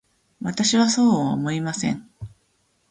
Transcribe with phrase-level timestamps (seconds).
[0.41, 2.09] 私はそうは思いません。